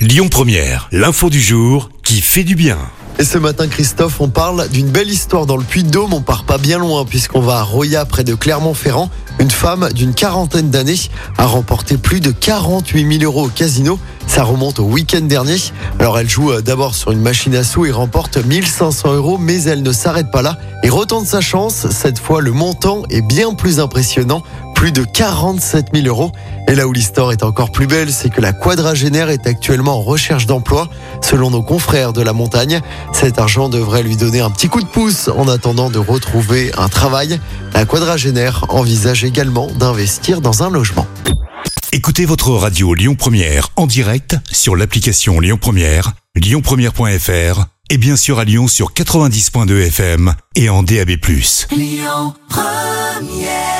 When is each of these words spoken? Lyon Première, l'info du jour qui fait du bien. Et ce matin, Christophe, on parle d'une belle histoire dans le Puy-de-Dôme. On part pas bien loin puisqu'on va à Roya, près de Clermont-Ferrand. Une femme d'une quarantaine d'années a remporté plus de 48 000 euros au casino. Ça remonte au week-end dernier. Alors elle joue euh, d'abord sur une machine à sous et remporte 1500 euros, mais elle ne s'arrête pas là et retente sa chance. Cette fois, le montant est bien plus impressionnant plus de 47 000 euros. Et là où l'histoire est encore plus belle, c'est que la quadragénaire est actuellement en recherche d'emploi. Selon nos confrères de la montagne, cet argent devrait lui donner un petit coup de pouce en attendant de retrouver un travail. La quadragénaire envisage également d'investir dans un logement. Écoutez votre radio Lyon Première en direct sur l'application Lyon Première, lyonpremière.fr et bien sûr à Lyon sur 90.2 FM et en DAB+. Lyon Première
Lyon 0.00 0.28
Première, 0.30 0.88
l'info 0.92 1.28
du 1.28 1.42
jour 1.42 1.90
qui 2.02 2.22
fait 2.22 2.42
du 2.42 2.54
bien. 2.54 2.78
Et 3.18 3.22
ce 3.22 3.36
matin, 3.36 3.68
Christophe, 3.68 4.22
on 4.22 4.30
parle 4.30 4.66
d'une 4.70 4.88
belle 4.88 5.10
histoire 5.10 5.44
dans 5.44 5.58
le 5.58 5.62
Puy-de-Dôme. 5.62 6.14
On 6.14 6.22
part 6.22 6.44
pas 6.44 6.56
bien 6.56 6.78
loin 6.78 7.04
puisqu'on 7.04 7.42
va 7.42 7.58
à 7.58 7.62
Roya, 7.62 8.06
près 8.06 8.24
de 8.24 8.34
Clermont-Ferrand. 8.34 9.10
Une 9.40 9.50
femme 9.50 9.92
d'une 9.92 10.14
quarantaine 10.14 10.70
d'années 10.70 10.98
a 11.36 11.44
remporté 11.44 11.98
plus 11.98 12.20
de 12.20 12.30
48 12.30 13.18
000 13.18 13.24
euros 13.24 13.44
au 13.44 13.50
casino. 13.50 13.98
Ça 14.26 14.42
remonte 14.42 14.78
au 14.78 14.84
week-end 14.84 15.20
dernier. 15.20 15.56
Alors 15.98 16.18
elle 16.18 16.30
joue 16.30 16.50
euh, 16.50 16.62
d'abord 16.62 16.94
sur 16.94 17.10
une 17.10 17.20
machine 17.20 17.54
à 17.54 17.62
sous 17.62 17.84
et 17.84 17.90
remporte 17.90 18.38
1500 18.38 19.12
euros, 19.12 19.36
mais 19.36 19.64
elle 19.64 19.82
ne 19.82 19.92
s'arrête 19.92 20.30
pas 20.30 20.40
là 20.40 20.56
et 20.82 20.88
retente 20.88 21.26
sa 21.26 21.42
chance. 21.42 21.88
Cette 21.90 22.18
fois, 22.18 22.40
le 22.40 22.52
montant 22.52 23.02
est 23.10 23.20
bien 23.20 23.52
plus 23.52 23.80
impressionnant 23.80 24.42
plus 24.80 24.92
de 24.92 25.04
47 25.04 25.88
000 25.92 26.06
euros. 26.06 26.32
Et 26.66 26.74
là 26.74 26.86
où 26.86 26.92
l'histoire 26.94 27.32
est 27.32 27.42
encore 27.42 27.70
plus 27.70 27.86
belle, 27.86 28.10
c'est 28.10 28.30
que 28.30 28.40
la 28.40 28.54
quadragénaire 28.54 29.28
est 29.28 29.46
actuellement 29.46 29.98
en 29.98 30.00
recherche 30.00 30.46
d'emploi. 30.46 30.88
Selon 31.20 31.50
nos 31.50 31.62
confrères 31.62 32.14
de 32.14 32.22
la 32.22 32.32
montagne, 32.32 32.80
cet 33.12 33.38
argent 33.38 33.68
devrait 33.68 34.02
lui 34.02 34.16
donner 34.16 34.40
un 34.40 34.48
petit 34.48 34.68
coup 34.70 34.80
de 34.80 34.86
pouce 34.86 35.28
en 35.28 35.48
attendant 35.48 35.90
de 35.90 35.98
retrouver 35.98 36.72
un 36.78 36.88
travail. 36.88 37.38
La 37.74 37.84
quadragénaire 37.84 38.64
envisage 38.70 39.22
également 39.22 39.66
d'investir 39.66 40.40
dans 40.40 40.62
un 40.62 40.70
logement. 40.70 41.06
Écoutez 41.92 42.24
votre 42.24 42.48
radio 42.52 42.94
Lyon 42.94 43.16
Première 43.16 43.68
en 43.76 43.86
direct 43.86 44.38
sur 44.50 44.76
l'application 44.76 45.40
Lyon 45.40 45.58
Première, 45.60 46.12
lyonpremière.fr 46.36 47.66
et 47.90 47.98
bien 47.98 48.16
sûr 48.16 48.38
à 48.38 48.44
Lyon 48.44 48.66
sur 48.66 48.94
90.2 48.94 49.88
FM 49.88 50.34
et 50.54 50.70
en 50.70 50.82
DAB+. 50.82 51.10
Lyon 51.70 52.32
Première 52.48 53.79